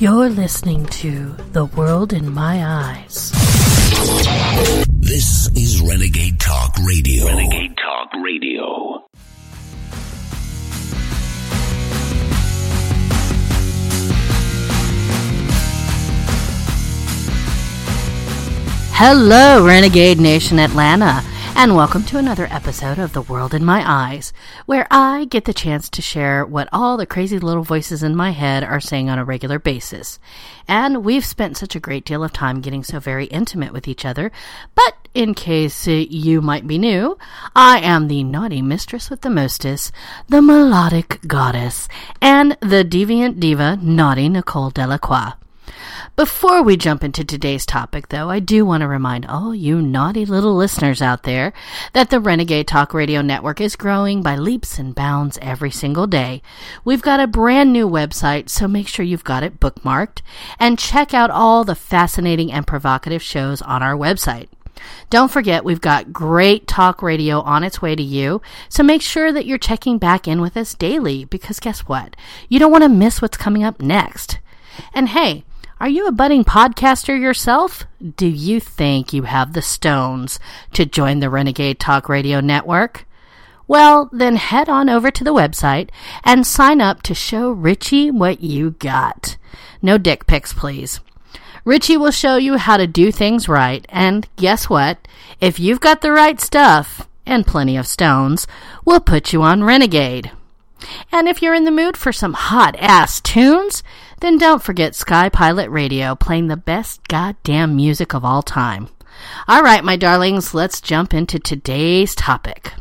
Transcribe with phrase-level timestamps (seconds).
[0.00, 3.32] You're listening to The World in My Eyes.
[5.00, 7.26] This is Renegade Talk Radio.
[7.26, 9.08] Renegade Talk Radio.
[18.92, 21.24] Hello, Renegade Nation Atlanta,
[21.58, 24.32] and welcome to another episode of The World in My Eyes,
[24.66, 28.30] where I get the chance to share what all the crazy little voices in my
[28.30, 30.20] head are saying on a regular basis.
[30.68, 34.04] And we've spent such a great deal of time getting so very intimate with each
[34.04, 34.30] other,
[34.76, 37.18] but in case you might be new,
[37.56, 39.90] I am the naughty mistress with the mostest,
[40.28, 41.88] the melodic goddess,
[42.22, 45.32] and the deviant diva, naughty Nicole Delacroix.
[46.16, 50.26] Before we jump into today's topic, though, I do want to remind all you naughty
[50.26, 51.52] little listeners out there
[51.92, 56.42] that the Renegade Talk Radio Network is growing by leaps and bounds every single day.
[56.84, 60.22] We've got a brand new website, so make sure you've got it bookmarked
[60.58, 64.48] and check out all the fascinating and provocative shows on our website.
[65.10, 69.32] Don't forget, we've got great talk radio on its way to you, so make sure
[69.32, 72.16] that you're checking back in with us daily because guess what?
[72.48, 74.38] You don't want to miss what's coming up next.
[74.94, 75.44] And hey,
[75.80, 77.86] are you a budding podcaster yourself?
[78.16, 80.40] Do you think you have the stones
[80.72, 83.06] to join the Renegade Talk Radio Network?
[83.68, 85.90] Well, then head on over to the website
[86.24, 89.36] and sign up to show Richie what you got.
[89.80, 91.00] No dick pics, please.
[91.64, 95.06] Richie will show you how to do things right, and guess what?
[95.40, 98.46] If you've got the right stuff, and plenty of stones,
[98.84, 100.32] we'll put you on Renegade.
[101.12, 103.82] And if you're in the mood for some hot ass tunes,
[104.20, 108.88] then don't forget Sky Pilot Radio playing the best goddamn music of all time.
[109.46, 112.74] All right, my darlings, let's jump into today's topic.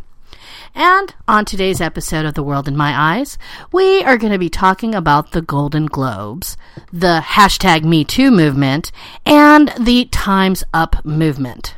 [0.75, 3.39] And on today's episode of The World in My Eyes,
[3.71, 6.55] we are going to be talking about the Golden Globes,
[6.93, 8.91] the hashtag MeToo movement,
[9.25, 11.73] and the Time's Up movement.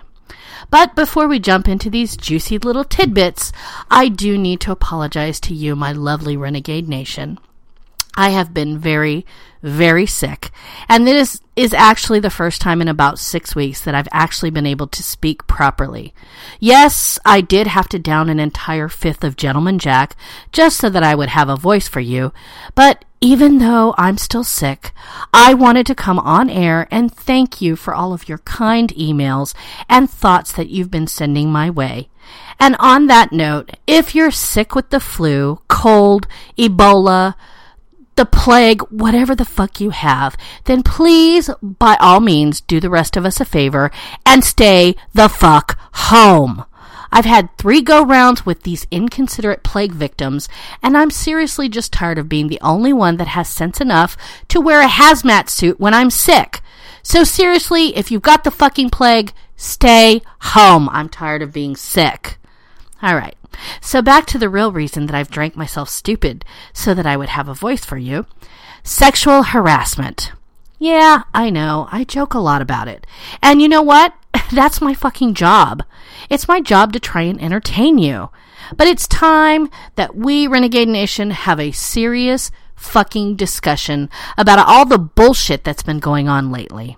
[0.69, 3.53] But before we jump into these juicy little tidbits,
[3.89, 7.39] I do need to apologize to you, my lovely Renegade Nation.
[8.15, 9.25] I have been very,
[9.61, 10.51] very sick.
[10.87, 14.65] And this is actually the first time in about six weeks that I've actually been
[14.65, 16.13] able to speak properly.
[16.59, 20.15] Yes, I did have to down an entire fifth of Gentleman Jack
[20.51, 22.31] just so that I would have a voice for you.
[22.75, 24.93] But even though I'm still sick,
[25.33, 29.53] I wanted to come on air and thank you for all of your kind emails
[29.89, 32.07] and thoughts that you've been sending my way.
[32.59, 36.27] And on that note, if you're sick with the flu, cold,
[36.57, 37.35] Ebola,
[38.19, 40.35] the plague, whatever the fuck you have,
[40.65, 43.89] then please, by all means, do the rest of us a favor
[44.25, 46.65] and stay the fuck home.
[47.13, 50.49] I've had three go rounds with these inconsiderate plague victims,
[50.83, 54.17] and I'm seriously just tired of being the only one that has sense enough
[54.49, 56.59] to wear a hazmat suit when I'm sick.
[57.01, 60.89] So seriously, if you've got the fucking plague, stay home.
[60.89, 62.37] I'm tired of being sick.
[63.01, 63.35] All right.
[63.81, 67.29] So back to the real reason that I've drank myself stupid so that I would
[67.29, 68.25] have a voice for you.
[68.83, 70.31] Sexual harassment.
[70.77, 71.89] Yeah, I know.
[71.91, 73.05] I joke a lot about it.
[73.41, 74.13] And you know what?
[74.51, 75.83] That's my fucking job.
[76.29, 78.29] It's my job to try and entertain you.
[78.75, 84.97] But it's time that we, Renegade Nation, have a serious fucking discussion about all the
[84.97, 86.97] bullshit that's been going on lately.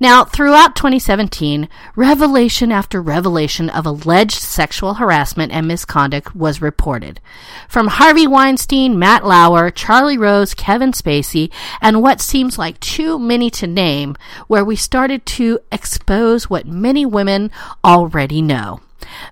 [0.00, 7.20] Now, throughout 2017, revelation after revelation of alleged sexual harassment and misconduct was reported.
[7.68, 13.50] From Harvey Weinstein, Matt Lauer, Charlie Rose, Kevin Spacey, and what seems like too many
[13.50, 17.50] to name, where we started to expose what many women
[17.84, 18.80] already know.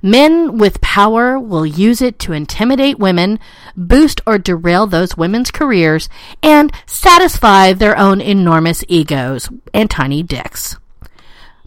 [0.02, 3.38] Men with power will use it to intimidate women,
[3.76, 6.08] boost or derail those women's careers,
[6.42, 10.76] and satisfy their own enormous egos and tiny dicks.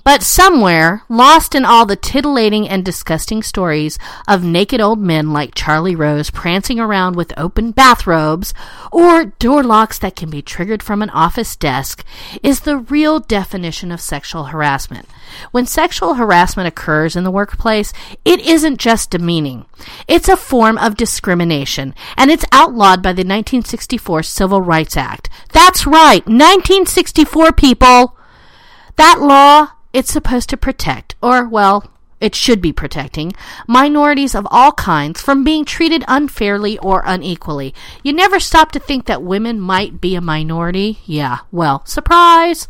[0.06, 5.56] But somewhere, lost in all the titillating and disgusting stories of naked old men like
[5.56, 8.54] Charlie Rose prancing around with open bathrobes,
[8.92, 12.06] or door locks that can be triggered from an office desk,
[12.44, 15.10] is the real definition of sexual harassment.
[15.50, 17.92] When sexual harassment occurs in the workplace,
[18.24, 19.66] it isn't just demeaning.
[20.08, 25.32] It's a form of discrimination, and it's outlawed by the 1964 Civil Rights Act.
[25.52, 28.16] That's right, 1964 people!
[28.98, 31.90] That law it's supposed to protect, or, well,
[32.20, 33.34] it should be protecting,
[33.66, 37.74] minorities of all kinds from being treated unfairly or unequally.
[38.04, 41.00] You never stop to think that women might be a minority?
[41.06, 42.68] Yeah, well, surprise!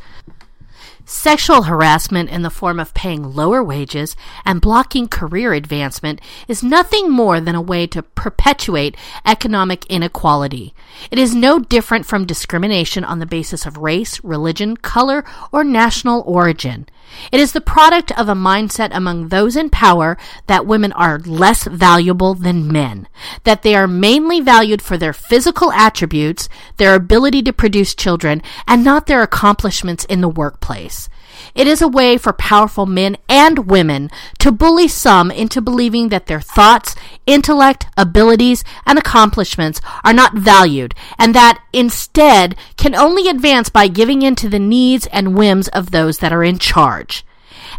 [1.07, 7.11] Sexual harassment in the form of paying lower wages and blocking career advancement is nothing
[7.11, 10.73] more than a way to perpetuate economic inequality.
[11.09, 16.23] It is no different from discrimination on the basis of race, religion, color, or national
[16.25, 16.87] origin.
[17.31, 20.17] It is the product of a mindset among those in power
[20.47, 23.07] that women are less valuable than men,
[23.43, 28.83] that they are mainly valued for their physical attributes, their ability to produce children, and
[28.83, 31.09] not their accomplishments in the workplace.
[31.53, 34.09] It is a way for powerful men and women
[34.39, 36.95] to bully some into believing that their thoughts,
[37.25, 44.21] intellect, abilities, and accomplishments are not valued and that instead can only advance by giving
[44.21, 47.25] in to the needs and whims of those that are in charge.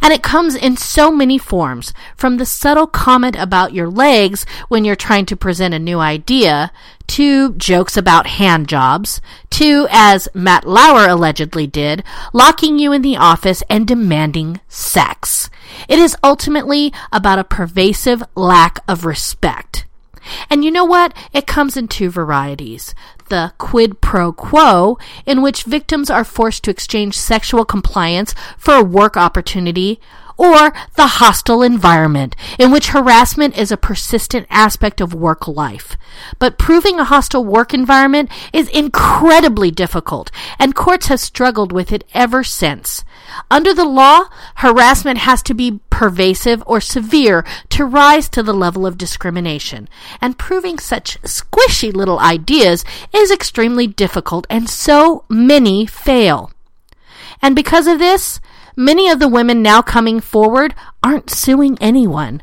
[0.01, 4.85] And it comes in so many forms, from the subtle comment about your legs when
[4.85, 6.71] you're trying to present a new idea,
[7.09, 9.21] to jokes about hand jobs,
[9.51, 12.03] to, as Matt Lauer allegedly did,
[12.33, 15.49] locking you in the office and demanding sex.
[15.89, 19.86] It is ultimately about a pervasive lack of respect.
[20.51, 21.15] And you know what?
[21.33, 22.95] It comes in two varieties.
[23.29, 28.85] The quid pro quo, in which victims are forced to exchange sexual compliance for a
[28.85, 30.01] work opportunity,
[30.39, 35.97] or the hostile environment, in which harassment is a persistent aspect of work life.
[36.39, 42.05] But proving a hostile work environment is incredibly difficult, and courts have struggled with it
[42.13, 43.05] ever since.
[43.51, 44.25] Under the law,
[44.57, 49.89] harassment has to be pervasive or severe to rise to the level of discrimination,
[50.21, 56.53] and proving such squishy little ideas is extremely difficult, and so many fail.
[57.43, 58.41] And because of this,
[58.79, 62.43] Many of the women now coming forward aren't suing anyone.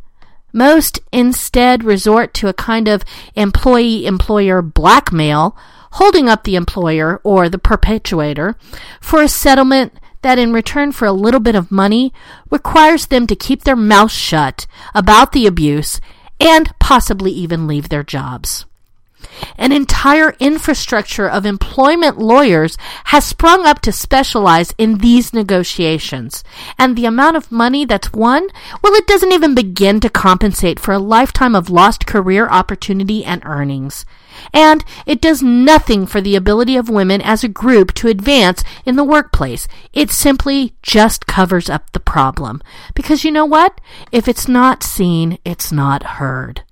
[0.51, 3.03] Most instead resort to a kind of
[3.36, 5.56] employee employer blackmail,
[5.91, 8.56] holding up the employer or the perpetuator
[9.00, 9.94] for a settlement
[10.24, 12.12] that, in return for a little bit of money,
[12.50, 14.66] requires them to keep their mouth shut
[14.96, 16.02] about the abuse
[16.40, 18.66] and possibly even leave their jobs.
[19.58, 26.44] An entire infrastructure of employment lawyers has sprung up to specialize in these negotiations.
[26.78, 28.48] And the amount of money that's won,
[28.81, 33.42] well, it doesn't even begin to compensate for a lifetime of lost career opportunity and
[33.46, 34.06] earnings.
[34.53, 38.95] And it does nothing for the ability of women as a group to advance in
[38.95, 39.68] the workplace.
[39.94, 42.62] It simply just covers up the problem.
[42.94, 43.80] Because you know what?
[44.12, 46.63] If it's not seen, it's not heard.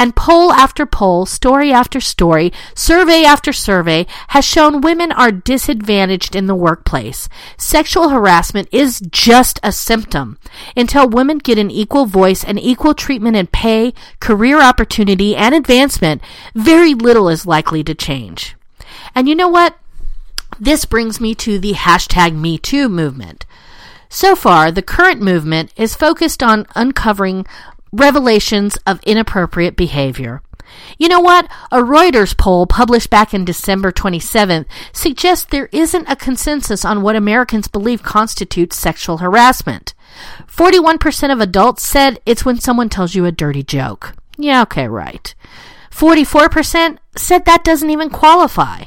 [0.00, 6.34] And poll after poll, story after story, survey after survey has shown women are disadvantaged
[6.34, 7.28] in the workplace.
[7.58, 10.38] Sexual harassment is just a symptom.
[10.74, 16.22] Until women get an equal voice and equal treatment in pay, career opportunity, and advancement,
[16.54, 18.56] very little is likely to change.
[19.14, 19.76] And you know what?
[20.58, 23.44] This brings me to the hashtag MeToo movement.
[24.12, 27.46] So far, the current movement is focused on uncovering
[27.92, 30.42] revelations of inappropriate behavior.
[30.98, 31.48] You know what?
[31.72, 37.16] A Reuters poll published back in December 27th suggests there isn't a consensus on what
[37.16, 39.94] Americans believe constitutes sexual harassment.
[40.46, 44.14] 41% of adults said it's when someone tells you a dirty joke.
[44.36, 45.34] Yeah, okay, right.
[45.90, 48.84] 44% said that doesn't even qualify.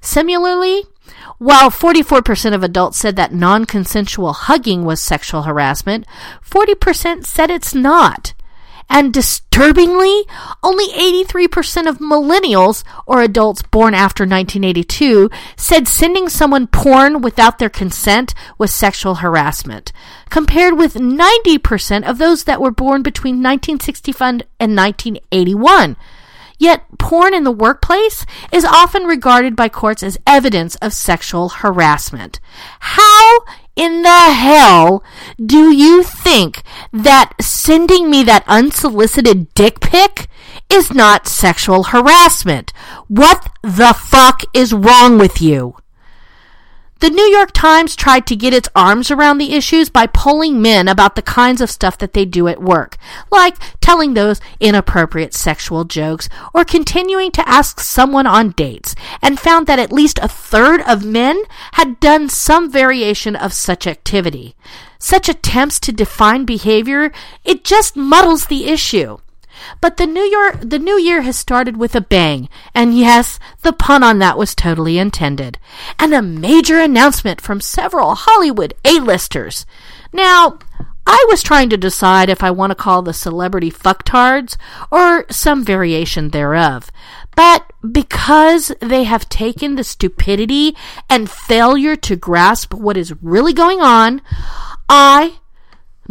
[0.00, 0.84] Similarly,
[1.38, 6.06] while 44% of adults said that non consensual hugging was sexual harassment,
[6.44, 8.34] 40% said it's not.
[8.90, 10.24] And disturbingly,
[10.62, 17.68] only 83% of millennials or adults born after 1982 said sending someone porn without their
[17.68, 19.92] consent was sexual harassment,
[20.30, 25.96] compared with 90% of those that were born between 1965 and 1981.
[26.58, 32.40] Yet, porn in the workplace is often regarded by courts as evidence of sexual harassment.
[32.80, 33.38] How
[33.76, 35.04] in the hell
[35.44, 36.62] do you think
[36.92, 40.26] that sending me that unsolicited dick pic
[40.68, 42.72] is not sexual harassment?
[43.06, 45.76] What the fuck is wrong with you?
[47.00, 50.88] The New York Times tried to get its arms around the issues by polling men
[50.88, 52.96] about the kinds of stuff that they do at work,
[53.30, 59.68] like telling those inappropriate sexual jokes or continuing to ask someone on dates, and found
[59.68, 61.40] that at least a third of men
[61.74, 64.56] had done some variation of such activity.
[64.98, 67.12] Such attempts to define behavior,
[67.44, 69.18] it just muddles the issue.
[69.80, 73.72] But the new year, the new year has started with a bang, and yes, the
[73.72, 75.58] pun on that was totally intended.
[75.98, 79.66] And a major announcement from several Hollywood A-listers.
[80.12, 80.58] Now,
[81.06, 84.58] I was trying to decide if I want to call the celebrity fucktards
[84.90, 86.90] or some variation thereof.
[87.34, 90.76] But because they have taken the stupidity
[91.08, 94.20] and failure to grasp what is really going on,
[94.88, 95.38] I,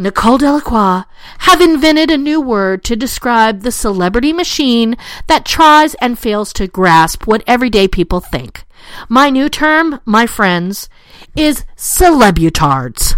[0.00, 1.02] Nicole Delacroix,
[1.38, 6.68] have invented a new word to describe the celebrity machine that tries and fails to
[6.68, 8.64] grasp what everyday people think.
[9.08, 10.88] My new term, my friends,
[11.34, 13.16] is celebutards.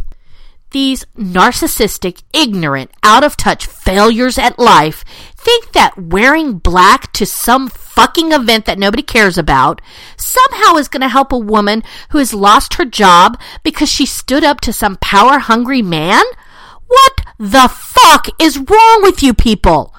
[0.71, 5.05] These narcissistic, ignorant, out of touch failures at life
[5.37, 9.83] think that wearing black to some fucking event that nobody cares about
[10.17, 14.45] somehow is going to help a woman who has lost her job because she stood
[14.45, 16.25] up to some power hungry man?
[17.41, 19.95] The fuck is wrong with you people?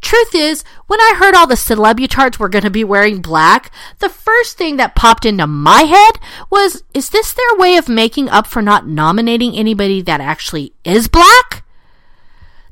[0.00, 4.08] Truth is, when I heard all the celebutards were going to be wearing black, the
[4.08, 8.46] first thing that popped into my head was, is this their way of making up
[8.46, 11.64] for not nominating anybody that actually is black?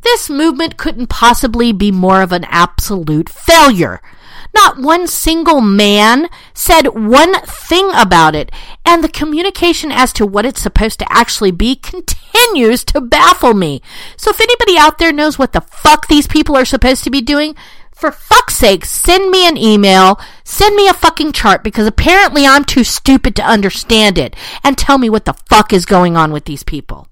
[0.03, 4.01] This movement couldn't possibly be more of an absolute failure.
[4.55, 8.53] Not one single man said one thing about it,
[8.85, 13.83] and the communication as to what it's supposed to actually be continues to baffle me.
[14.17, 17.21] So if anybody out there knows what the fuck these people are supposed to be
[17.21, 17.57] doing,
[17.93, 22.65] for fuck's sake, send me an email, send me a fucking chart because apparently I'm
[22.65, 26.45] too stupid to understand it, and tell me what the fuck is going on with
[26.45, 27.09] these people.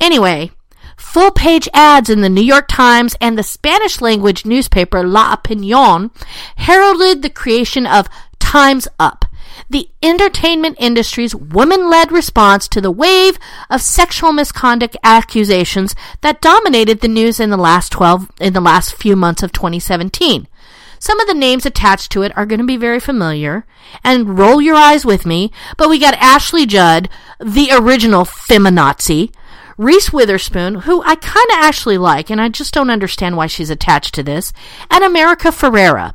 [0.00, 0.50] Anyway,
[1.12, 6.10] Full page ads in the New York Times and the Spanish language newspaper La Opinion
[6.56, 9.24] heralded the creation of Time's Up,
[9.70, 13.38] the entertainment industry's woman led response to the wave
[13.70, 18.94] of sexual misconduct accusations that dominated the news in the last 12 in the last
[18.94, 20.46] few months of 2017.
[20.98, 23.64] Some of the names attached to it are going to be very familiar,
[24.04, 27.08] and roll your eyes with me, but we got Ashley Judd,
[27.40, 29.32] the original feminazi,
[29.78, 33.70] Reese Witherspoon, who I kind of actually like, and I just don't understand why she's
[33.70, 34.52] attached to this,
[34.90, 36.14] and America Ferrera.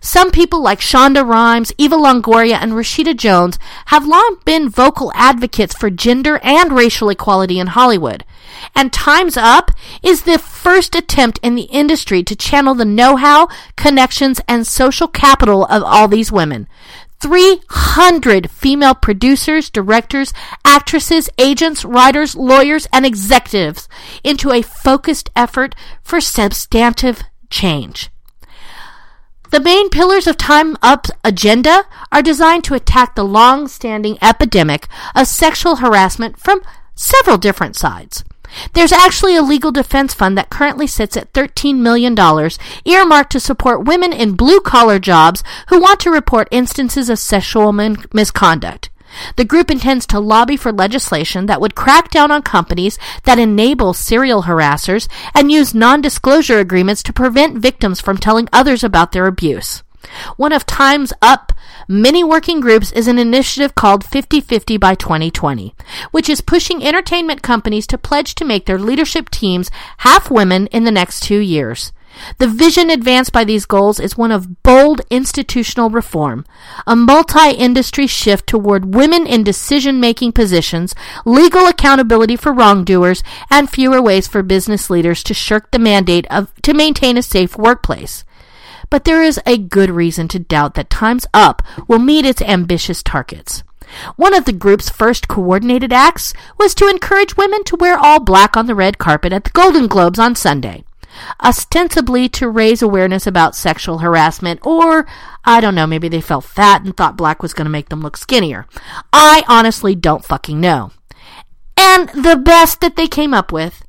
[0.00, 5.72] Some people like Shonda Rhimes, Eva Longoria, and Rashida Jones have long been vocal advocates
[5.72, 8.24] for gender and racial equality in Hollywood.
[8.74, 9.70] And Time's Up
[10.02, 15.64] is the first attempt in the industry to channel the know-how, connections, and social capital
[15.66, 16.66] of all these women.
[17.20, 20.32] 300 female producers, directors,
[20.64, 23.88] actresses, agents, writers, lawyers, and executives
[24.22, 28.10] into a focused effort for substantive change.
[29.50, 34.88] The main pillars of Time Up's agenda are designed to attack the long standing epidemic
[35.14, 36.60] of sexual harassment from
[36.94, 38.24] several different sides.
[38.72, 42.16] There's actually a legal defense fund that currently sits at $13 million,
[42.84, 47.72] earmarked to support women in blue collar jobs who want to report instances of sexual
[47.72, 48.90] misconduct.
[49.36, 53.94] The group intends to lobby for legislation that would crack down on companies that enable
[53.94, 59.26] serial harassers and use non disclosure agreements to prevent victims from telling others about their
[59.26, 59.82] abuse.
[60.36, 61.52] One of Time's Up
[61.88, 65.74] many working groups is an initiative called 50-50 by 2020,
[66.10, 70.84] which is pushing entertainment companies to pledge to make their leadership teams half women in
[70.84, 71.92] the next two years.
[72.38, 76.46] The vision advanced by these goals is one of bold institutional reform,
[76.86, 80.94] a multi-industry shift toward women in decision-making positions,
[81.24, 86.54] legal accountability for wrongdoers, and fewer ways for business leaders to shirk the mandate of
[86.62, 88.24] to maintain a safe workplace
[88.90, 93.02] but there is a good reason to doubt that Time's Up will meet its ambitious
[93.02, 93.62] targets.
[94.16, 98.56] One of the group's first coordinated acts was to encourage women to wear all black
[98.56, 100.84] on the red carpet at the Golden Globes on Sunday,
[101.42, 105.06] ostensibly to raise awareness about sexual harassment, or
[105.44, 108.00] I don't know, maybe they felt fat and thought black was going to make them
[108.00, 108.66] look skinnier.
[109.12, 110.90] I honestly don't fucking know.
[111.76, 113.84] And the best that they came up with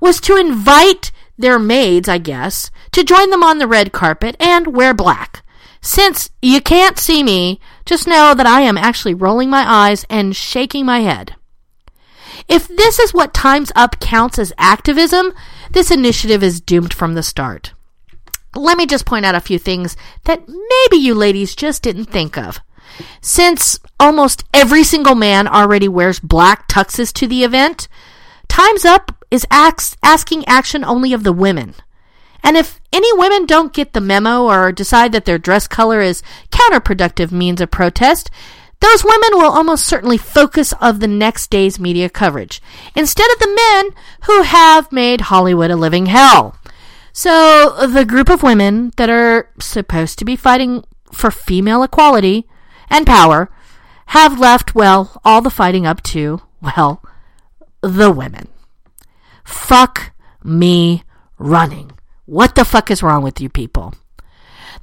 [0.00, 4.68] was to invite their maids, I guess, to join them on the red carpet and
[4.68, 5.44] wear black.
[5.80, 10.36] Since you can't see me, just know that I am actually rolling my eyes and
[10.36, 11.36] shaking my head.
[12.48, 15.32] If this is what Time's Up counts as activism,
[15.70, 17.72] this initiative is doomed from the start.
[18.54, 22.36] Let me just point out a few things that maybe you ladies just didn't think
[22.36, 22.60] of.
[23.20, 27.88] Since almost every single man already wears black tuxes to the event,
[28.50, 31.74] Time's Up is asking action only of the women.
[32.42, 36.22] And if any women don't get the memo or decide that their dress color is
[36.50, 38.28] counterproductive means of protest,
[38.80, 42.60] those women will almost certainly focus of the next day's media coverage
[42.96, 43.90] instead of the men
[44.22, 46.56] who have made Hollywood a living hell.
[47.12, 52.48] So the group of women that are supposed to be fighting for female equality
[52.88, 53.48] and power
[54.06, 57.00] have left, well, all the fighting up to, well,
[57.80, 58.48] the women.
[59.44, 61.02] Fuck me
[61.38, 61.92] running.
[62.26, 63.94] What the fuck is wrong with you people?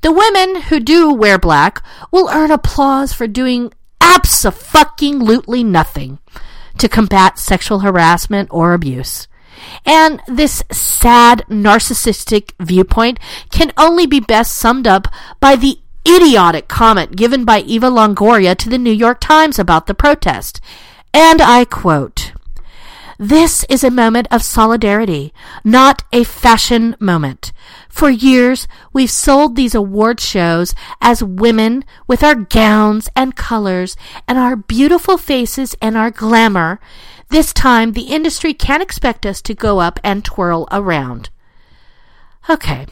[0.01, 6.19] The women who do wear black will earn applause for doing absolutely nothing
[6.77, 9.27] to combat sexual harassment or abuse.
[9.85, 15.07] And this sad, narcissistic viewpoint can only be best summed up
[15.39, 19.95] by the idiotic comment given by Eva Longoria to the New York Times about the
[19.95, 20.61] protest.
[21.13, 22.33] And I quote,
[23.17, 25.33] this is a moment of solidarity,
[25.63, 27.51] not a fashion moment.
[27.89, 33.97] For years, we've sold these award shows as women with our gowns and colors
[34.27, 36.79] and our beautiful faces and our glamour.
[37.29, 41.29] This time, the industry can't expect us to go up and twirl around.
[42.47, 42.85] Okay.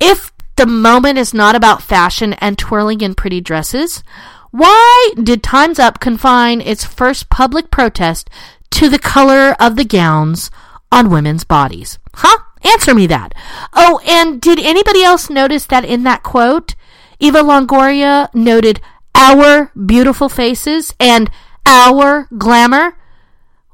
[0.00, 4.02] If the moment is not about fashion and twirling in pretty dresses,
[4.50, 8.30] why did Time's Up confine its first public protest
[8.70, 10.50] to the color of the gowns
[10.90, 11.98] on women's bodies?
[12.14, 12.38] Huh?
[12.64, 13.34] Answer me that.
[13.72, 16.74] Oh, and did anybody else notice that in that quote,
[17.20, 18.80] Eva Longoria noted
[19.14, 21.30] our beautiful faces and
[21.66, 22.96] our glamour?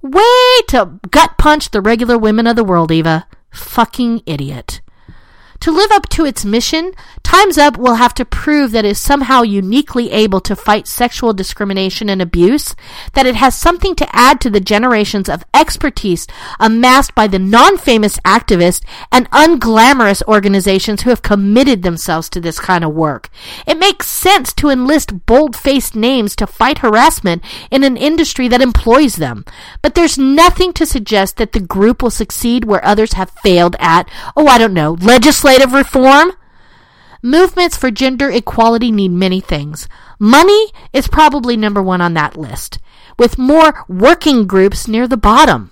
[0.03, 3.27] Way to gut punch the regular women of the world, Eva.
[3.51, 4.81] Fucking idiot.
[5.61, 6.93] To live up to its mission,
[7.23, 11.33] Time's Up will have to prove that it is somehow uniquely able to fight sexual
[11.33, 12.75] discrimination and abuse,
[13.15, 16.27] that it has something to add to the generations of expertise
[16.61, 22.85] amassed by the non-famous activists and unglamorous organizations who have committed themselves to this kind
[22.85, 23.31] of work.
[23.67, 29.17] It makes sense to enlist bold-faced names to fight harassment in an industry that employs
[29.17, 29.47] them.
[29.81, 34.09] But there's nothing to suggest that the group will succeed where others have failed at,
[34.37, 36.33] oh, I don't know, legislative legislative reform?
[37.23, 39.89] Movements for gender equality need many things.
[40.19, 42.79] Money is probably number one on that list,
[43.19, 45.71] with more working groups near the bottom.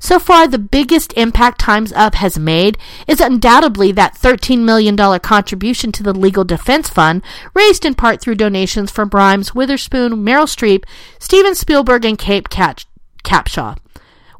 [0.00, 5.92] So far, the biggest impact Time's Up has made is undoubtedly that $13 million contribution
[5.92, 7.22] to the Legal Defense Fund,
[7.54, 10.84] raised in part through donations from Rhimes, Witherspoon, Meryl Streep,
[11.18, 13.78] Steven Spielberg, and Kate Capshaw.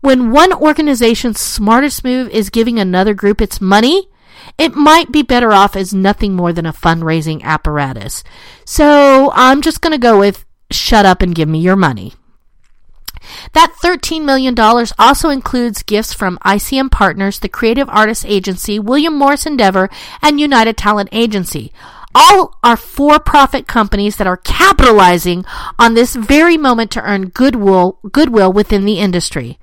[0.00, 4.10] When one organization's smartest move is giving another group its money,
[4.58, 8.22] it might be better off as nothing more than a fundraising apparatus.
[8.64, 12.14] So I'm just going to go with shut up and give me your money.
[13.52, 14.54] That $13 million
[14.98, 19.88] also includes gifts from ICM Partners, the Creative Artists Agency, William Morris Endeavor,
[20.22, 21.72] and United Talent Agency.
[22.14, 25.44] All are for profit companies that are capitalizing
[25.78, 29.58] on this very moment to earn goodwill, goodwill within the industry.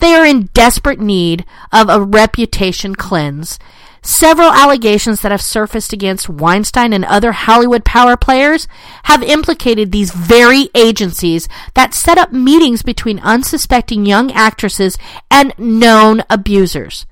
[0.00, 3.58] They are in desperate need of a reputation cleanse
[4.06, 8.68] Several allegations that have surfaced against Weinstein and other Hollywood power players
[9.04, 14.98] have implicated these very agencies that set up meetings between unsuspecting young actresses
[15.30, 17.06] and known abusers.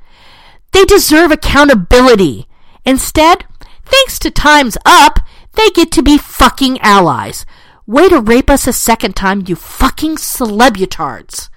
[0.73, 2.47] They deserve accountability.
[2.85, 3.47] Instead,
[3.87, 5.19] thanks to Time's Up,
[5.55, 7.47] they get to be fucking allies.
[7.87, 11.49] Way to rape us a second time, you fucking celebutards.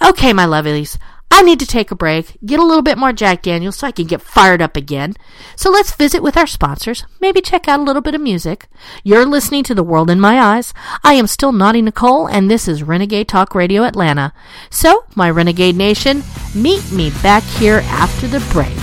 [0.00, 0.96] Okay, my lovelies.
[1.32, 3.92] I need to take a break, get a little bit more Jack Daniels so I
[3.92, 5.14] can get fired up again.
[5.56, 8.68] So let's visit with our sponsors, maybe check out a little bit of music.
[9.04, 10.74] You're listening to The World in My Eyes.
[11.02, 14.32] I am still Naughty Nicole, and this is Renegade Talk Radio Atlanta.
[14.68, 16.22] So, my Renegade Nation,
[16.54, 18.76] meet me back here after the break.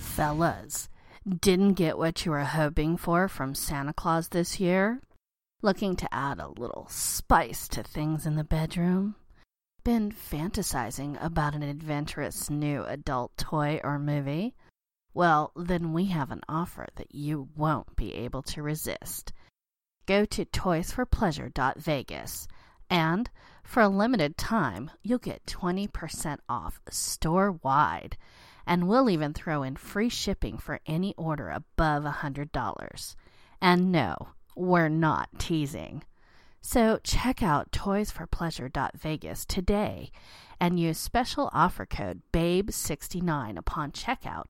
[0.00, 0.88] Fellas,
[1.28, 5.00] didn't get what you were hoping for from Santa Claus this year?
[5.62, 9.16] Looking to add a little spice to things in the bedroom?
[9.84, 14.54] Been fantasizing about an adventurous new adult toy or movie?
[15.14, 19.32] Well, then we have an offer that you won't be able to resist.
[20.06, 22.48] Go to toysforpleasure.vegas
[22.92, 23.30] and
[23.64, 28.18] for a limited time, you'll get 20% off store wide.
[28.66, 33.16] And we'll even throw in free shipping for any order above $100.
[33.62, 36.02] And no, we're not teasing.
[36.60, 40.12] So check out toysforpleasure.vegas today
[40.60, 44.44] and use special offer code BABE69 upon checkout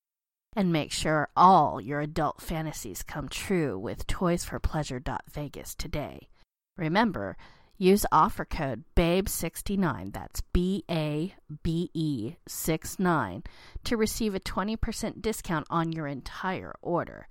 [0.55, 6.29] and make sure all your adult fantasies come true with toysforpleasure.vegas today.
[6.77, 7.39] Remember,
[7.79, 13.43] use offer code BABE69, that's B A B E 69,
[13.85, 17.27] to receive a 20% discount on your entire order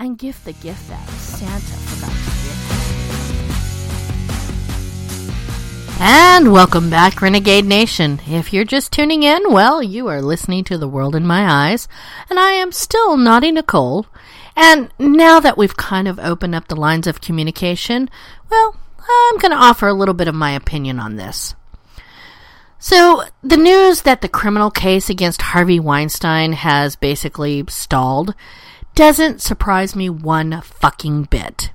[0.00, 2.30] and gift the gift that Santa forgot to
[5.86, 5.98] give.
[6.00, 8.20] And welcome back, Renegade Nation.
[8.28, 11.88] If you're just tuning in, well, you are listening to The World in My Eyes,
[12.30, 14.06] and I am still Naughty Nicole.
[14.54, 18.08] And now that we've kind of opened up the lines of communication,
[18.48, 21.56] well, I'm going to offer a little bit of my opinion on this.
[22.78, 28.36] So, the news that the criminal case against Harvey Weinstein has basically stalled
[28.98, 31.70] doesn't surprise me one fucking bit.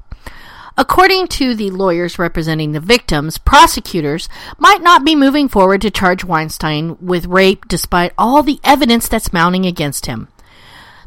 [0.77, 6.25] According to the lawyers representing the victims, prosecutors might not be moving forward to charge
[6.25, 10.27] Weinstein with rape despite all the evidence that's mounting against him.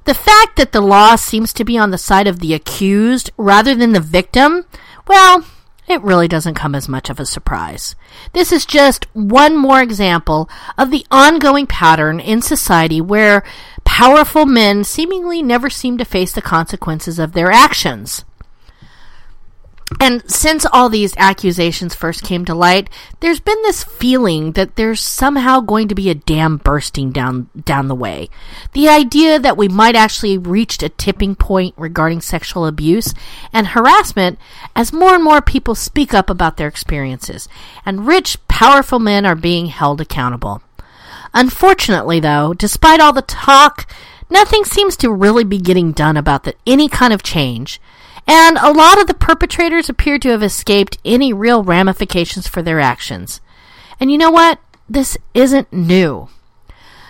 [0.04, 3.74] The fact that the law seems to be on the side of the accused rather
[3.74, 4.64] than the victim,
[5.06, 5.44] well,
[5.86, 7.94] it really doesn't come as much of a surprise.
[8.32, 10.48] This is just one more example
[10.78, 13.44] of the ongoing pattern in society where
[13.96, 18.26] powerful men seemingly never seem to face the consequences of their actions.
[19.98, 25.00] And since all these accusations first came to light, there's been this feeling that there's
[25.00, 28.28] somehow going to be a dam bursting down down the way.
[28.74, 33.14] The idea that we might actually reached a tipping point regarding sexual abuse
[33.50, 34.38] and harassment
[34.74, 37.48] as more and more people speak up about their experiences,
[37.86, 40.60] and rich, powerful men are being held accountable.
[41.36, 43.88] Unfortunately, though, despite all the talk,
[44.28, 47.80] nothing seems to really be getting done about the, any kind of change
[48.26, 52.80] and a lot of the perpetrators appear to have escaped any real ramifications for their
[52.80, 53.40] actions.
[54.00, 54.58] And you know what?
[54.88, 56.28] This isn't new.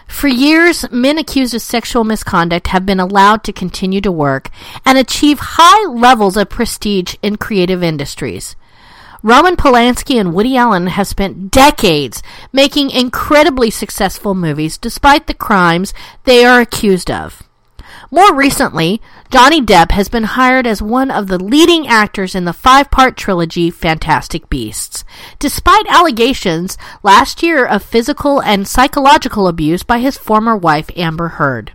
[0.06, 4.50] For years, men accused of sexual misconduct have been allowed to continue to work
[4.84, 8.54] and achieve high levels of prestige in creative industries.
[9.26, 15.92] Roman Polanski and Woody Allen have spent decades making incredibly successful movies despite the crimes
[16.22, 17.42] they are accused of.
[18.12, 22.52] More recently, Johnny Depp has been hired as one of the leading actors in the
[22.52, 25.02] five part trilogy Fantastic Beasts,
[25.40, 31.72] despite allegations last year of physical and psychological abuse by his former wife Amber Heard.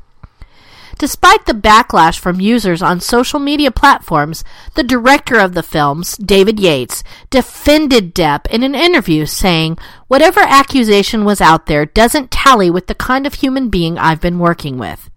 [1.02, 4.44] Despite the backlash from users on social media platforms,
[4.76, 11.26] the director of the films, David Yates, defended Depp in an interview saying, Whatever accusation
[11.26, 15.10] was out there doesn't tally with the kind of human being I've been working with.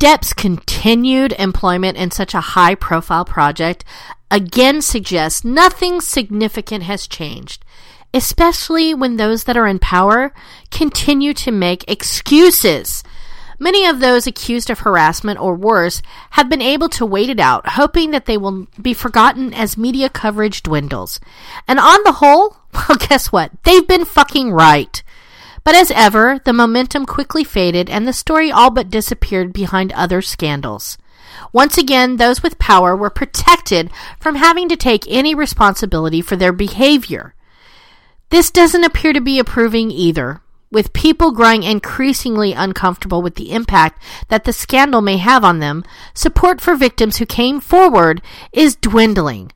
[0.00, 3.84] Depp's continued employment in such a high profile project
[4.32, 7.64] again suggests nothing significant has changed,
[8.12, 10.34] especially when those that are in power
[10.72, 13.01] continue to make excuses.
[13.62, 17.68] Many of those accused of harassment or worse have been able to wait it out,
[17.68, 21.20] hoping that they will be forgotten as media coverage dwindles.
[21.68, 23.52] And on the whole, well, guess what?
[23.62, 25.00] They've been fucking right.
[25.62, 30.22] But as ever, the momentum quickly faded and the story all but disappeared behind other
[30.22, 30.98] scandals.
[31.52, 36.52] Once again, those with power were protected from having to take any responsibility for their
[36.52, 37.36] behavior.
[38.30, 40.40] This doesn't appear to be approving either,
[40.72, 45.84] with people growing increasingly uncomfortable with the impact that the scandal may have on them,
[46.14, 49.52] support for victims who came forward is dwindling.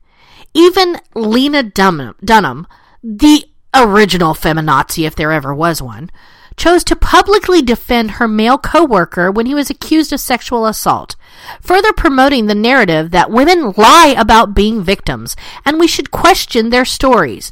[0.53, 2.67] Even Lena Dunham,
[3.03, 6.09] the original feminazi, if there ever was one,
[6.55, 11.15] chose to publicly defend her male coworker when he was accused of sexual assault,
[11.61, 16.85] further promoting the narrative that women lie about being victims and we should question their
[16.85, 17.51] stories.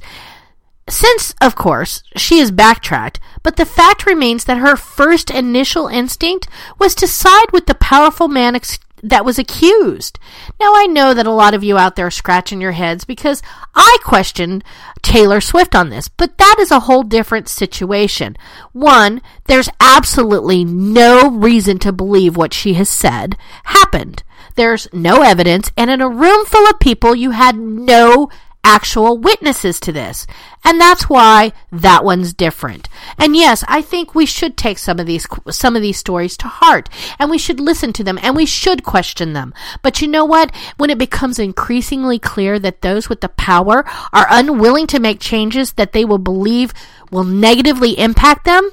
[0.88, 6.48] Since, of course, she is backtracked, but the fact remains that her first initial instinct
[6.78, 10.20] was to side with the powerful man ex- that was accused.
[10.60, 13.42] Now, I know that a lot of you out there are scratching your heads because
[13.74, 14.64] I questioned
[15.02, 18.38] Taylor Swift on this, but that is a whole different situation.
[18.72, 24.24] One, there's absolutely no reason to believe what she has said happened.
[24.54, 28.30] There's no evidence, and in a room full of people, you had no
[28.66, 30.26] actual witnesses to this.
[30.66, 32.90] And that's why that one's different.
[33.18, 36.48] And yes, I think we should take some of these some of these stories to
[36.48, 39.54] heart and we should listen to them and we should question them.
[39.84, 40.54] But you know what?
[40.78, 45.74] When it becomes increasingly clear that those with the power are unwilling to make changes
[45.74, 46.74] that they will believe
[47.12, 48.72] will negatively impact them,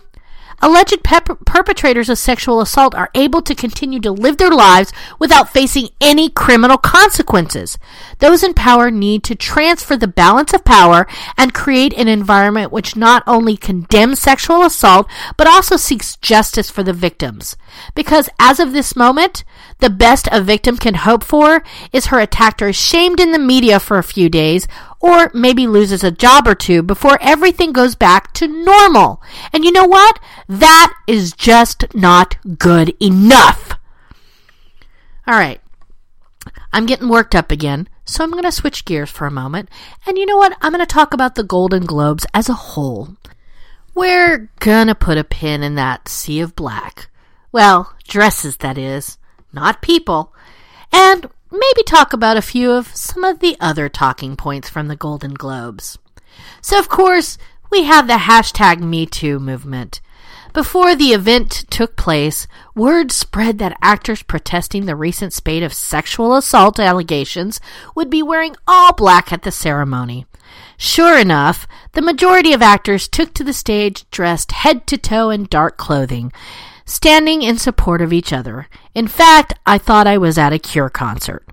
[0.64, 5.52] Alleged pep- perpetrators of sexual assault are able to continue to live their lives without
[5.52, 7.76] facing any criminal consequences.
[8.20, 12.94] Those in power need to transfer the balance of power and create an environment which
[12.94, 17.56] not only condemns sexual assault, but also seeks justice for the victims.
[17.96, 19.42] Because as of this moment,
[19.82, 23.98] the best a victim can hope for is her attacker shamed in the media for
[23.98, 24.66] a few days
[25.00, 29.20] or maybe loses a job or two before everything goes back to normal.
[29.52, 30.20] And you know what?
[30.48, 33.78] That is just not good enough.
[35.26, 35.60] All right.
[36.72, 39.68] I'm getting worked up again, so I'm going to switch gears for a moment.
[40.06, 40.56] And you know what?
[40.62, 43.16] I'm going to talk about the Golden Globes as a whole.
[43.94, 47.10] We're going to put a pin in that sea of black.
[47.50, 49.18] Well, dresses, that is,
[49.52, 50.32] not people.
[50.92, 54.96] And maybe talk about a few of some of the other talking points from the
[54.96, 55.98] Golden Globes.
[56.60, 57.38] So, of course,
[57.70, 60.00] we have the hashtag MeToo movement.
[60.52, 66.36] Before the event took place, word spread that actors protesting the recent spate of sexual
[66.36, 67.58] assault allegations
[67.94, 70.26] would be wearing all black at the ceremony.
[70.76, 75.44] Sure enough, the majority of actors took to the stage dressed head to toe in
[75.44, 76.32] dark clothing,
[76.92, 78.68] standing in support of each other.
[78.94, 81.44] In fact, I thought I was at a Cure concert.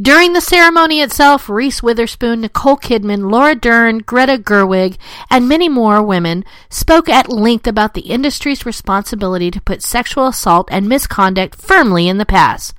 [0.00, 4.96] During the ceremony itself, Reese Witherspoon, Nicole Kidman, Laura Dern, Greta Gerwig,
[5.30, 10.68] and many more women spoke at length about the industry's responsibility to put sexual assault
[10.70, 12.74] and misconduct firmly in the past.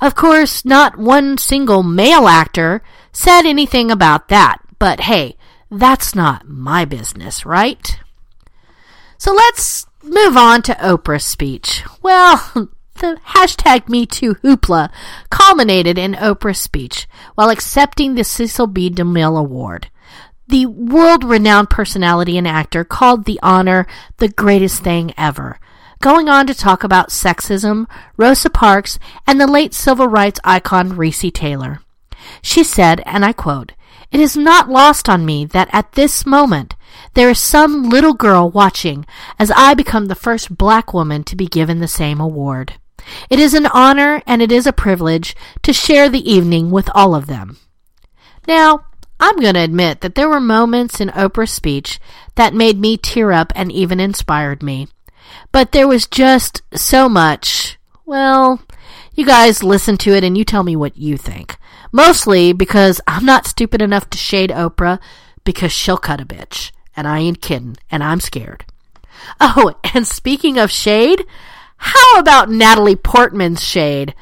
[0.00, 5.36] Of course, not one single male actor said anything about that, but hey,
[5.70, 7.98] that's not my business, right?
[9.18, 11.82] So let's move on to Oprah's speech.
[12.02, 12.36] Well,
[12.94, 14.90] the hashtag MeToo hoopla
[15.30, 18.90] culminated in Oprah's speech while accepting the Cecil B.
[18.90, 19.90] DeMille Award.
[20.48, 23.86] The world renowned personality and actor called the honor
[24.18, 25.58] the greatest thing ever,
[26.00, 31.32] going on to talk about sexism, Rosa Parks, and the late civil rights icon Recy
[31.32, 31.80] Taylor.
[32.42, 33.72] She said, and I quote,
[34.12, 36.75] It is not lost on me that at this moment
[37.16, 39.06] there is some little girl watching
[39.38, 42.74] as I become the first black woman to be given the same award.
[43.30, 47.14] It is an honor and it is a privilege to share the evening with all
[47.14, 47.56] of them.
[48.46, 48.84] Now,
[49.18, 51.98] I'm going to admit that there were moments in Oprah's speech
[52.34, 54.88] that made me tear up and even inspired me.
[55.52, 57.78] But there was just so much.
[58.04, 58.60] Well,
[59.14, 61.56] you guys listen to it and you tell me what you think.
[61.92, 65.00] Mostly because I'm not stupid enough to shade Oprah
[65.44, 66.72] because she'll cut a bitch.
[66.96, 67.76] And I ain't kidding.
[67.90, 68.64] And I'm scared.
[69.40, 71.24] Oh, and speaking of shade,
[71.76, 74.14] how about Natalie Portman's shade?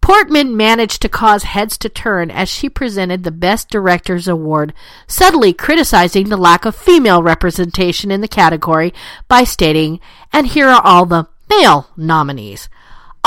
[0.00, 4.72] Portman managed to cause heads to turn as she presented the Best Director's Award,
[5.08, 8.94] subtly criticizing the lack of female representation in the category
[9.26, 9.98] by stating,
[10.32, 12.68] and here are all the male nominees.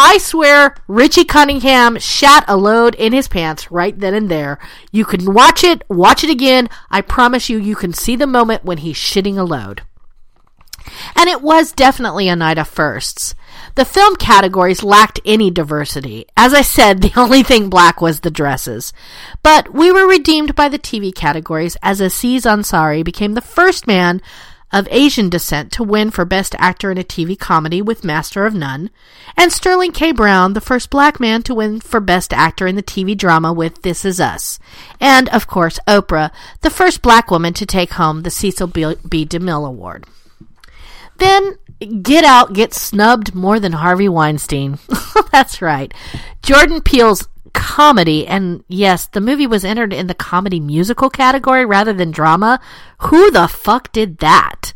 [0.02, 4.58] I swear Richie Cunningham shat a load in his pants right then and there.
[4.94, 6.70] You can watch it, watch it again.
[6.90, 9.82] I promise you, you can see the moment when he's shitting a load.
[11.18, 13.36] And it was definitely a night of firsts.
[13.76, 16.26] The film categories lacked any diversity.
[16.38, 18.94] As I said, the only thing black was the dresses.
[19.44, 24.22] But we were redeemed by the TV categories as Aziz Ansari became the first man
[24.72, 28.54] of Asian descent to win for Best Actor in a TV Comedy with Master of
[28.54, 28.90] None,
[29.36, 30.12] and Sterling K.
[30.12, 33.82] Brown, the first black man to win for Best Actor in the TV drama with
[33.82, 34.60] This Is Us,
[35.00, 38.96] and, of course, Oprah, the first black woman to take home the Cecil B.
[39.26, 40.06] DeMille Award.
[41.18, 41.58] Then
[42.02, 44.80] Get Out gets snubbed more than Harvey Weinstein.
[45.32, 45.94] That's right.
[46.42, 51.94] Jordan Peele's comedy, and yes, the movie was entered in the comedy musical category rather
[51.94, 52.60] than drama.
[53.00, 54.74] Who the fuck did that?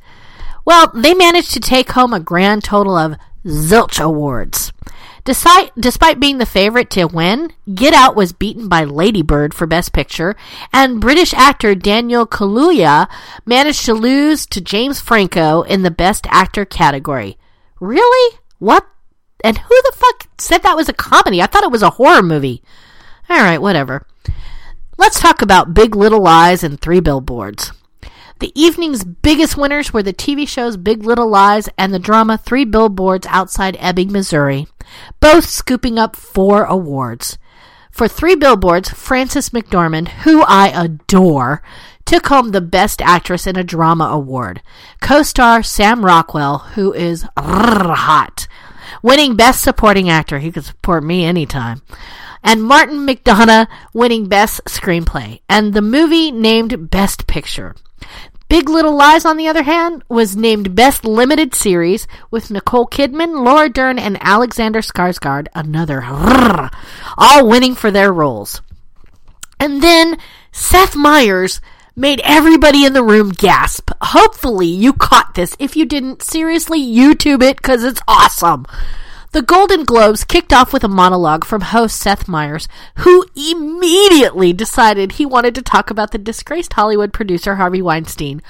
[0.65, 4.71] Well, they managed to take home a grand total of zilch awards.
[5.25, 9.65] Despite, despite being the favorite to win, Get Out was beaten by Lady Bird for
[9.65, 10.35] Best Picture,
[10.73, 13.09] and British actor Daniel Kaluuya
[13.45, 17.37] managed to lose to James Franco in the Best Actor category.
[17.79, 18.37] Really?
[18.59, 18.85] What?
[19.43, 21.41] And who the fuck said that was a comedy?
[21.41, 22.63] I thought it was a horror movie.
[23.29, 24.07] Alright, whatever.
[24.97, 27.73] Let's talk about Big Little Lies and Three Billboards.
[28.39, 32.65] The evening's biggest winners were the TV shows Big Little Lies and the drama Three
[32.65, 34.67] Billboards Outside Ebbing, Missouri,
[35.19, 37.37] both scooping up four awards.
[37.91, 41.61] For Three Billboards, Frances McDormand, who I adore,
[42.05, 44.61] took home the Best Actress in a Drama Award.
[45.01, 48.47] Co-star Sam Rockwell, who is hot,
[49.01, 50.39] winning Best Supporting Actor.
[50.39, 51.81] He could support me anytime
[52.43, 57.75] and Martin McDonagh winning Best Screenplay, and the movie named Best Picture.
[58.49, 63.43] Big Little Lies, on the other hand, was named Best Limited Series with Nicole Kidman,
[63.43, 66.03] Laura Dern, and Alexander Skarsgård, another,
[67.17, 68.61] all winning for their roles.
[69.59, 70.17] And then
[70.51, 71.61] Seth Meyers
[71.95, 73.91] made everybody in the room gasp.
[74.01, 75.55] Hopefully you caught this.
[75.59, 78.65] If you didn't, seriously, YouTube it because it's awesome.
[79.31, 85.13] The Golden Globes kicked off with a monologue from host Seth Meyers, who immediately decided
[85.13, 88.43] he wanted to talk about the disgraced Hollywood producer Harvey Weinstein.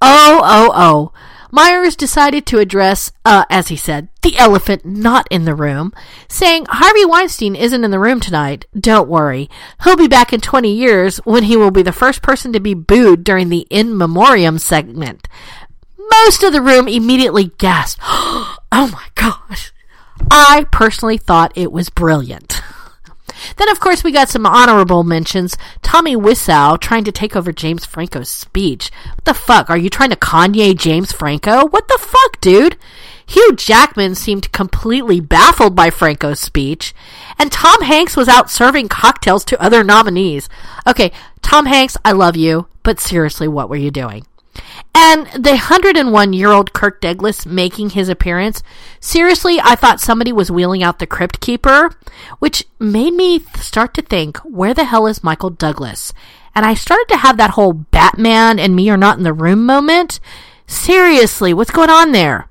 [0.00, 1.12] Oh, oh, oh.
[1.54, 5.92] Meyers decided to address, uh, as he said, the elephant not in the room,
[6.26, 8.64] saying Harvey Weinstein isn't in the room tonight.
[8.74, 9.50] Don't worry.
[9.84, 12.72] He'll be back in 20 years when he will be the first person to be
[12.72, 15.28] booed during the in memoriam segment.
[16.24, 18.00] Most of the room immediately gasped.
[18.74, 19.70] Oh my gosh.
[20.30, 22.61] I personally thought it was brilliant.
[23.56, 25.56] Then, of course, we got some honorable mentions.
[25.82, 28.90] Tommy Wiseau trying to take over James Franco's speech.
[29.14, 29.70] What the fuck?
[29.70, 31.66] Are you trying to Kanye James Franco?
[31.66, 32.76] What the fuck, dude?
[33.26, 36.94] Hugh Jackman seemed completely baffled by Franco's speech,
[37.38, 40.48] and Tom Hanks was out serving cocktails to other nominees.
[40.86, 44.26] Okay, Tom Hanks, I love you, but seriously, what were you doing?
[44.94, 48.62] And the 101 year old Kirk Douglas making his appearance,
[49.00, 51.90] seriously, I thought somebody was wheeling out the Crypt Keeper,
[52.38, 56.12] which made me start to think, where the hell is Michael Douglas?
[56.54, 59.64] And I started to have that whole Batman and me are not in the room
[59.64, 60.20] moment.
[60.66, 62.48] Seriously, what's going on there?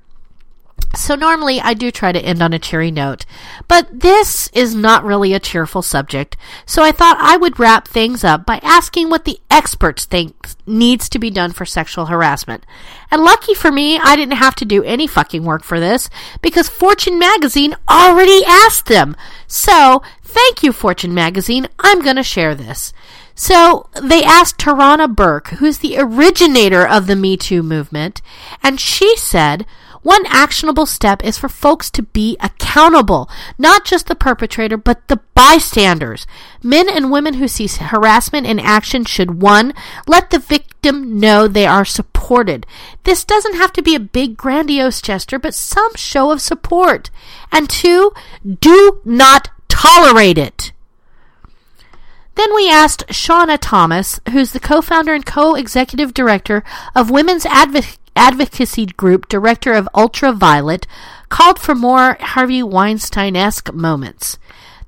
[0.94, 3.24] So normally I do try to end on a cheery note,
[3.66, 8.22] but this is not really a cheerful subject, so I thought I would wrap things
[8.24, 12.66] up by asking what the experts think needs to be done for sexual harassment.
[13.10, 16.10] And lucky for me, I didn't have to do any fucking work for this,
[16.42, 19.16] because Fortune Magazine already asked them.
[19.46, 22.92] So, thank you Fortune Magazine, I'm gonna share this.
[23.34, 28.20] So they asked Tarana Burke, who's the originator of the Me Too movement,
[28.62, 29.64] and she said,
[30.02, 35.20] one actionable step is for folks to be accountable, not just the perpetrator, but the
[35.34, 36.26] bystanders.
[36.62, 39.72] Men and women who see harassment in action should one,
[40.06, 42.66] let the victim know they are supported.
[43.04, 47.10] This doesn't have to be a big grandiose gesture, but some show of support.
[47.52, 48.12] And two,
[48.60, 50.72] do not tolerate it.
[52.34, 57.44] Then we asked Shaunna Thomas, who's the co founder and co executive director of Women's
[57.46, 60.86] Advocacy advocacy group director of Ultraviolet
[61.28, 64.38] called for more Harvey Weinstein esque moments.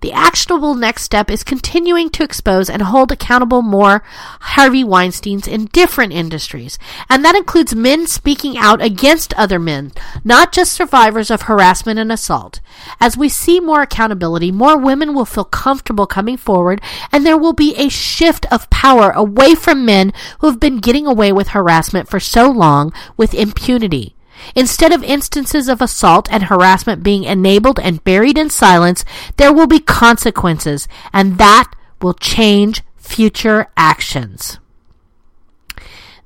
[0.04, 4.02] The actionable next step is continuing to expose and hold accountable more
[4.38, 6.78] Harvey Weinsteins in different industries.
[7.08, 12.12] And that includes men speaking out against other men, not just survivors of harassment and
[12.12, 12.60] assault.
[13.00, 17.54] As we see more accountability, more women will feel comfortable coming forward, and there will
[17.54, 22.10] be a shift of power away from men who have been getting away with harassment
[22.10, 24.14] for so long with impunity.
[24.54, 29.04] Instead of instances of assault and harassment being enabled and buried in silence,
[29.36, 34.58] there will be consequences, and that will change future actions.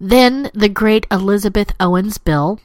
[0.00, 2.60] Then the great Elizabeth Owens Bill,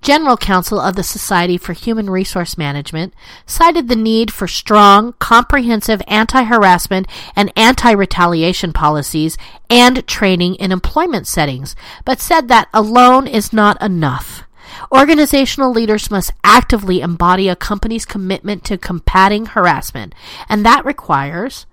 [0.00, 3.12] General Counsel of the Society for Human Resource Management,
[3.44, 9.36] cited the need for strong, comprehensive anti harassment and anti retaliation policies
[9.68, 14.44] and training in employment settings, but said that alone is not enough.
[14.92, 20.14] Organizational leaders must actively embody a company's commitment to combating harassment,
[20.48, 21.66] and that requires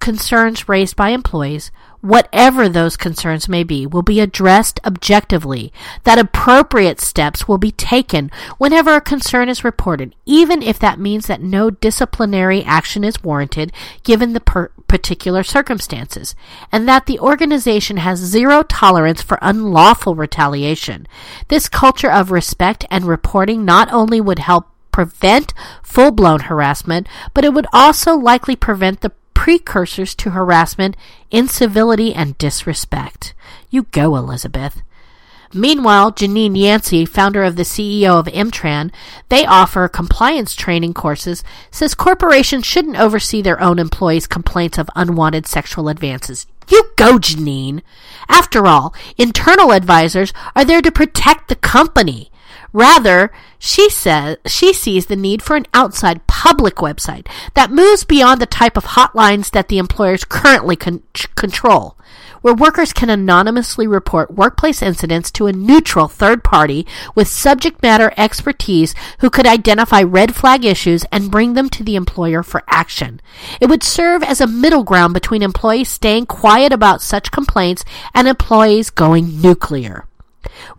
[0.00, 1.70] concerns raised by employees,
[2.02, 5.72] whatever those concerns may be, will be addressed objectively,
[6.04, 11.26] that appropriate steps will be taken whenever a concern is reported, even if that means
[11.26, 16.34] that no disciplinary action is warranted given the per- particular circumstances,
[16.70, 21.06] and that the organization has zero tolerance for unlawful retaliation.
[21.48, 27.44] This culture of respect and reporting not only would help prevent full blown harassment, but
[27.44, 30.96] it would also likely prevent the precursors to harassment,
[31.32, 33.34] incivility, and disrespect.
[33.70, 34.82] You go, Elizabeth.
[35.52, 38.92] Meanwhile, Janine Yancey, founder of the CEO of Emtrain,
[39.30, 45.48] they offer compliance training courses, says corporations shouldn't oversee their own employees' complaints of unwanted
[45.48, 46.46] sexual advances.
[46.70, 47.82] You go, Janine.
[48.28, 52.30] After all, internal advisors are there to protect the company.
[52.72, 58.40] Rather, she says she sees the need for an outside public website that moves beyond
[58.40, 61.02] the type of hotlines that the employers currently con-
[61.34, 61.98] control,
[62.40, 68.12] where workers can anonymously report workplace incidents to a neutral third party with subject matter
[68.16, 73.20] expertise who could identify red flag issues and bring them to the employer for action.
[73.60, 78.26] It would serve as a middle ground between employees staying quiet about such complaints and
[78.26, 80.06] employees going nuclear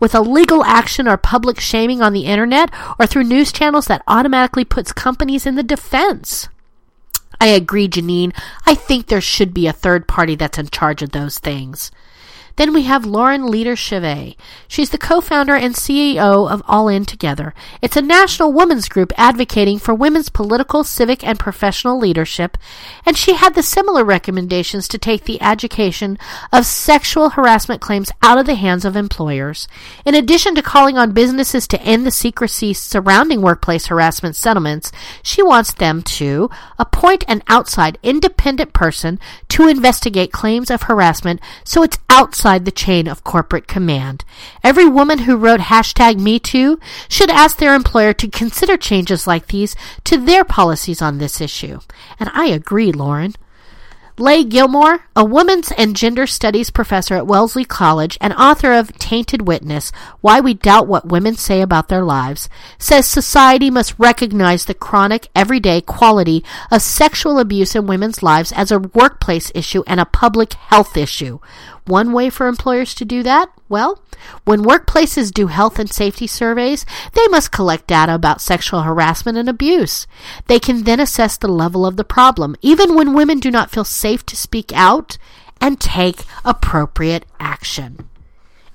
[0.00, 4.02] with a legal action or public shaming on the internet or through news channels that
[4.06, 6.48] automatically puts companies in the defense.
[7.40, 8.34] I agree, Janine.
[8.64, 11.90] I think there should be a third party that's in charge of those things.
[12.56, 14.36] Then we have Lauren Leader Chivée.
[14.68, 17.52] She's the co-founder and CEO of All In Together.
[17.82, 22.56] It's a national women's group advocating for women's political, civic, and professional leadership,
[23.04, 26.16] and she had the similar recommendations to take the education
[26.52, 29.66] of sexual harassment claims out of the hands of employers.
[30.04, 34.92] In addition to calling on businesses to end the secrecy surrounding workplace harassment settlements,
[35.24, 41.82] she wants them to appoint an outside independent person to investigate claims of harassment so
[41.82, 44.22] it's outside outside the chain of corporate command.
[44.62, 46.78] Every woman who wrote hashtag MeToo
[47.08, 49.74] should ask their employer to consider changes like these
[50.04, 51.78] to their policies on this issue.
[52.20, 53.34] And I agree, Lauren.
[54.16, 59.48] Leigh Gilmore, a women's and gender studies professor at Wellesley College and author of Tainted
[59.48, 59.90] Witness
[60.20, 65.28] Why We Doubt What Women Say About Their Lives, says society must recognize the chronic,
[65.34, 70.52] everyday quality of sexual abuse in women's lives as a workplace issue and a public
[70.52, 71.40] health issue.
[71.86, 73.50] One way for employers to do that?
[73.68, 74.02] Well,
[74.44, 79.48] when workplaces do health and safety surveys, they must collect data about sexual harassment and
[79.48, 80.06] abuse.
[80.46, 83.84] They can then assess the level of the problem, even when women do not feel
[83.84, 85.18] safe to speak out,
[85.60, 88.08] and take appropriate action.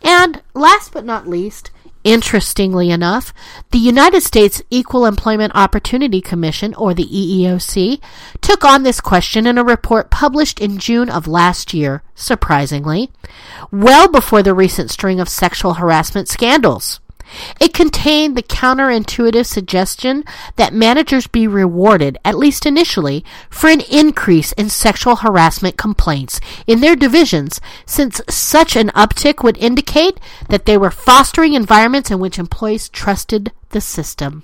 [0.04, 1.72] And last but not least,
[2.10, 3.36] Interestingly enough,
[3.70, 8.02] the United States Equal Employment Opportunity Commission, or the EEOC,
[8.42, 13.12] took on this question in a report published in June of last year, surprisingly,
[13.72, 17.00] well before the recent string of sexual harassment scandals.
[17.60, 20.24] It contained the counterintuitive suggestion
[20.56, 26.82] that managers be rewarded, at least initially, for an increase in sexual harassment complaints in
[26.82, 30.20] their divisions, since such an uptick would indicate
[30.50, 34.44] that they were fostering environments in which employees trusted the system.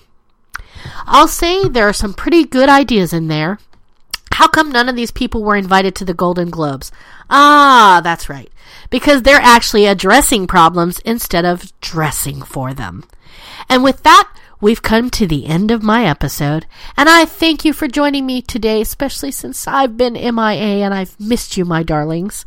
[1.06, 3.60] I'll say there are some pretty good ideas in there.
[4.34, 6.92] How come none of these people were invited to the Golden Globes?
[7.30, 8.52] Ah, that's right
[8.90, 13.04] because they're actually addressing problems instead of dressing for them.
[13.70, 16.66] And with that, we've come to the end of my episode,
[16.96, 21.20] and I thank you for joining me today, especially since I've been MIA and I've
[21.20, 22.46] missed you, my darlings.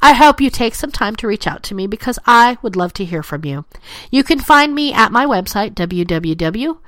[0.00, 2.92] I hope you take some time to reach out to me because I would love
[2.94, 3.64] to hear from you.
[4.10, 6.78] You can find me at my website, www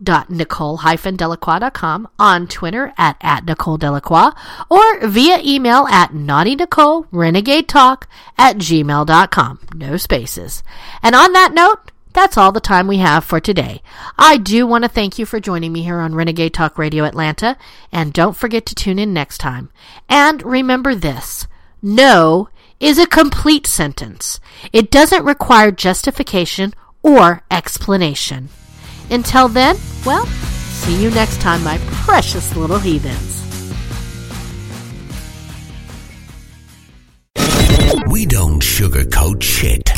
[0.00, 4.30] nicole-delacroix.com, on Twitter at, at Nicole Delacroix,
[4.70, 9.60] or via email at naughtynicole renegade talk at gmail.com.
[9.74, 10.62] No spaces.
[11.02, 13.82] And on that note, that's all the time we have for today.
[14.16, 17.56] I do want to thank you for joining me here on Renegade Talk Radio Atlanta,
[17.90, 19.70] and don't forget to tune in next time.
[20.08, 21.46] And remember this
[21.82, 22.48] no
[22.80, 24.40] is a complete sentence,
[24.72, 26.72] it doesn't require justification
[27.02, 28.48] or explanation.
[29.10, 33.42] Until then, well, see you next time, my precious little heathens.
[38.10, 39.90] We don't sugarcoat shit.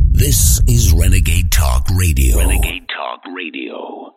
[0.00, 2.38] This is Renegade Talk Radio.
[2.38, 4.14] Renegade Talk Radio.